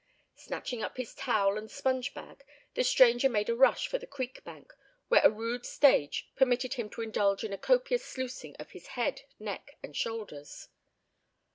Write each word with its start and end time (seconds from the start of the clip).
Snatching 0.35 0.81
up 0.81 0.97
his 0.97 1.13
towel 1.13 1.59
and 1.59 1.69
sponge 1.69 2.15
bag, 2.15 2.43
the 2.73 2.83
stranger 2.83 3.29
made 3.29 3.49
a 3.49 3.55
rush 3.55 3.85
for 3.87 3.99
the 3.99 4.07
creek 4.07 4.43
bank, 4.43 4.73
where 5.09 5.21
a 5.23 5.29
rude 5.29 5.63
stage 5.63 6.27
permitted 6.35 6.73
him 6.73 6.89
to 6.89 7.03
indulge 7.03 7.43
in 7.43 7.53
a 7.53 7.57
copious 7.59 8.03
sluicing 8.03 8.55
of 8.55 8.71
his 8.71 8.87
head, 8.97 9.21
neck 9.37 9.77
and 9.83 9.95
shoulders. 9.95 10.69